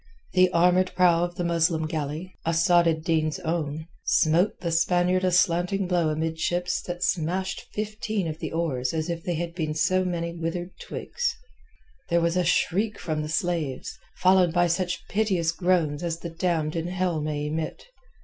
[0.33, 6.09] The armoured prow of the Muslim galley—Asad ed Din's own—smote the Spaniard a slanting blow
[6.09, 10.71] amidships that smashed fifteen of the oars as if they had been so many withered
[10.79, 11.35] twigs.
[12.09, 16.75] There was a shriek from the slaves, followed by such piteous groans as the damned
[16.75, 17.85] in hell may emit.